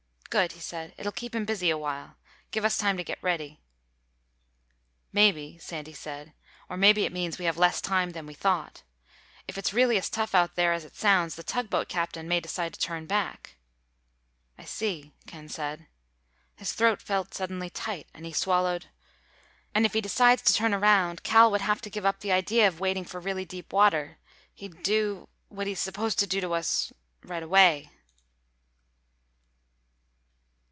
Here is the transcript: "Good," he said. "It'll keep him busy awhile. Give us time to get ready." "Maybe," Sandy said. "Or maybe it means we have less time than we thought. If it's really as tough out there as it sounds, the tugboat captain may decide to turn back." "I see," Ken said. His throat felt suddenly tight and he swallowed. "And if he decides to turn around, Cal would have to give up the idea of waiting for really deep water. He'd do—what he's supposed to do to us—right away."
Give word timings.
"Good," 0.31 0.53
he 0.53 0.61
said. 0.61 0.93
"It'll 0.97 1.11
keep 1.11 1.35
him 1.35 1.43
busy 1.43 1.69
awhile. 1.69 2.15
Give 2.51 2.63
us 2.63 2.77
time 2.77 2.95
to 2.95 3.03
get 3.03 3.21
ready." 3.21 3.59
"Maybe," 5.11 5.57
Sandy 5.57 5.91
said. 5.91 6.31
"Or 6.69 6.77
maybe 6.77 7.03
it 7.03 7.11
means 7.11 7.37
we 7.37 7.43
have 7.43 7.57
less 7.57 7.81
time 7.81 8.11
than 8.11 8.25
we 8.25 8.33
thought. 8.33 8.83
If 9.45 9.57
it's 9.57 9.73
really 9.73 9.97
as 9.97 10.09
tough 10.09 10.33
out 10.33 10.55
there 10.55 10.71
as 10.71 10.85
it 10.85 10.95
sounds, 10.95 11.35
the 11.35 11.43
tugboat 11.43 11.89
captain 11.89 12.29
may 12.29 12.39
decide 12.39 12.73
to 12.73 12.79
turn 12.79 13.07
back." 13.07 13.57
"I 14.57 14.63
see," 14.63 15.11
Ken 15.27 15.49
said. 15.49 15.87
His 16.55 16.71
throat 16.71 17.01
felt 17.01 17.33
suddenly 17.33 17.69
tight 17.69 18.07
and 18.13 18.25
he 18.25 18.31
swallowed. 18.31 18.85
"And 19.75 19.85
if 19.85 19.91
he 19.91 19.99
decides 19.99 20.43
to 20.43 20.53
turn 20.53 20.73
around, 20.73 21.23
Cal 21.23 21.51
would 21.51 21.59
have 21.59 21.81
to 21.81 21.89
give 21.89 22.05
up 22.05 22.21
the 22.21 22.31
idea 22.31 22.65
of 22.69 22.79
waiting 22.79 23.03
for 23.03 23.19
really 23.19 23.43
deep 23.43 23.73
water. 23.73 24.17
He'd 24.53 24.81
do—what 24.81 25.67
he's 25.67 25.81
supposed 25.81 26.19
to 26.19 26.25
do 26.25 26.39
to 26.39 26.53
us—right 26.53 27.43
away." 27.43 27.89